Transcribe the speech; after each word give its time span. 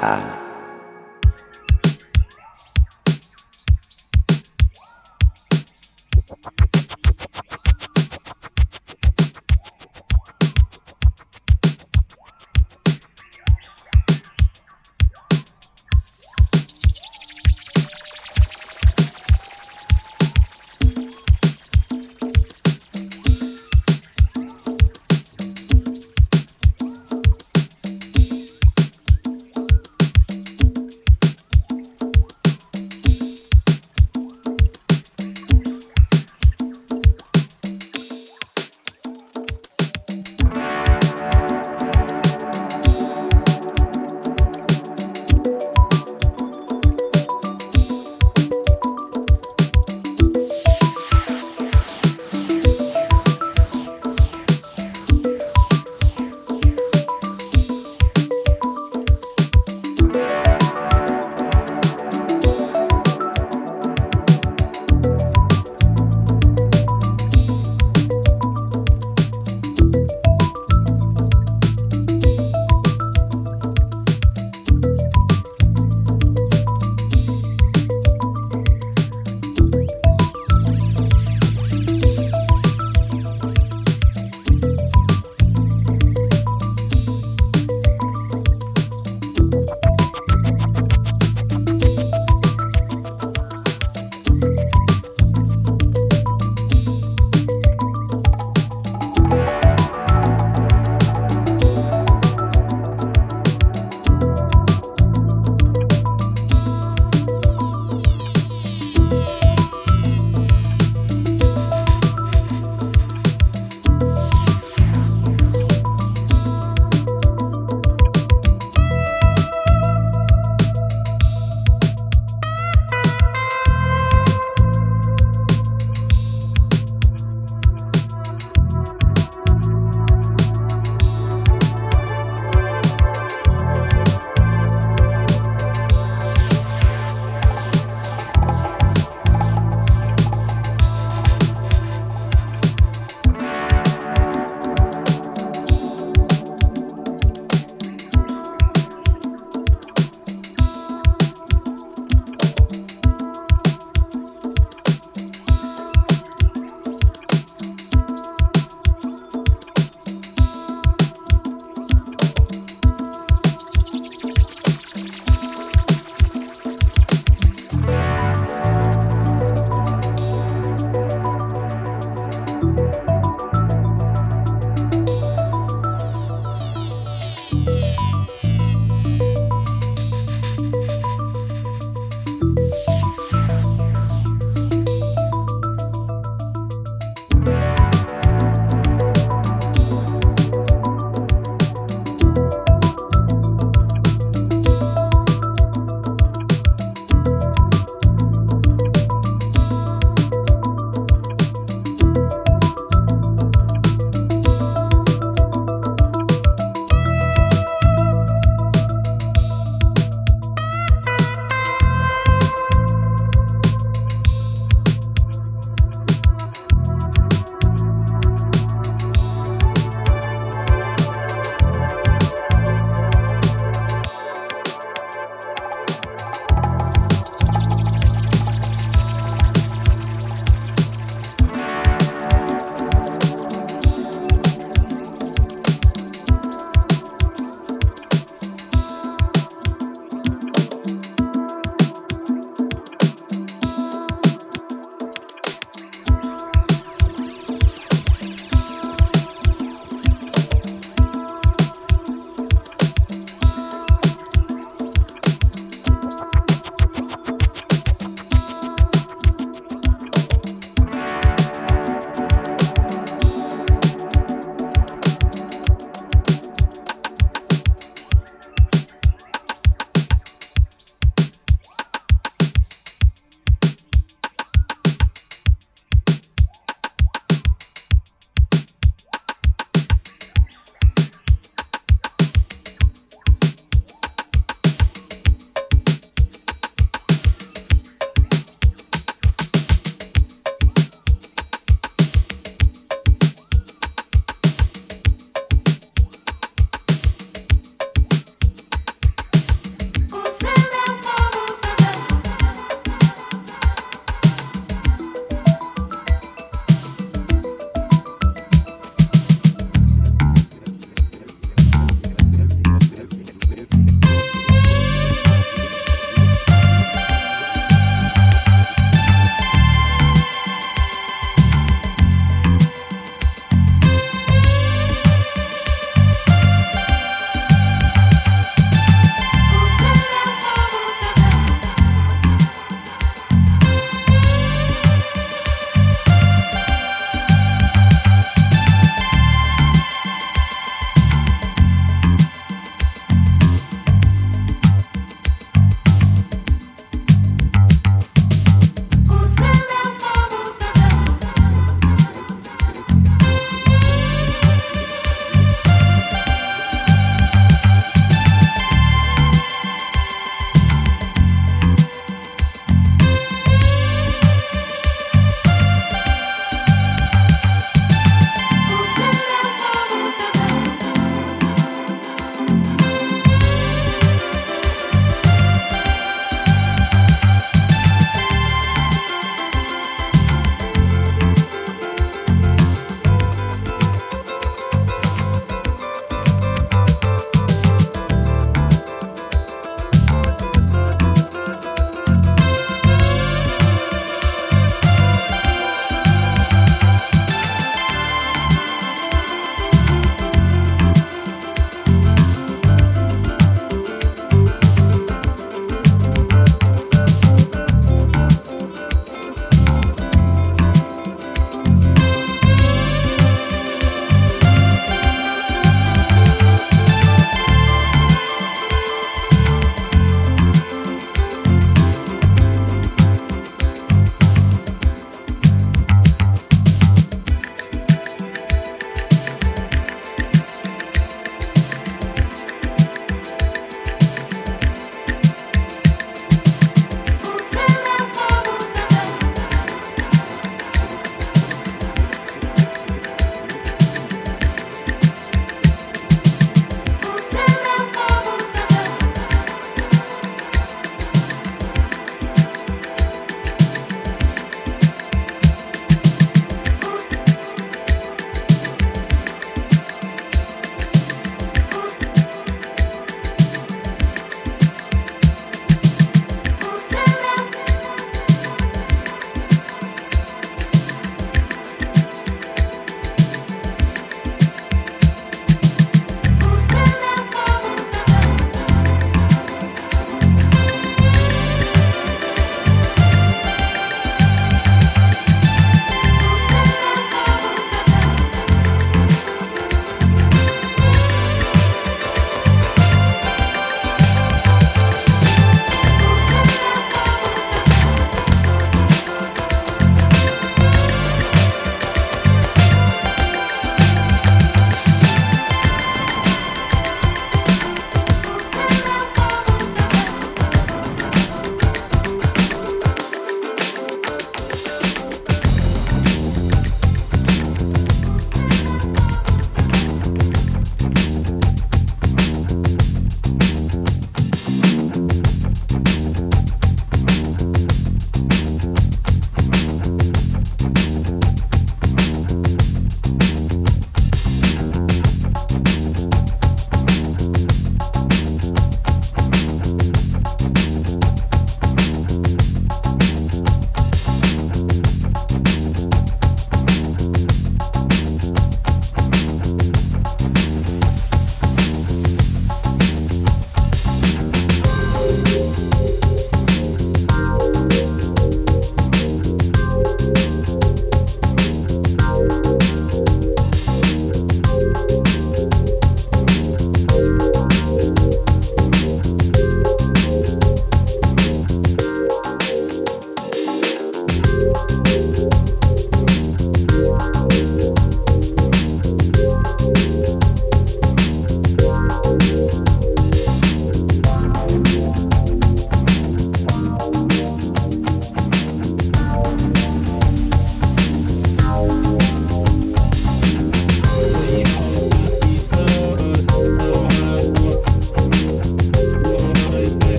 Bye. 0.00 0.43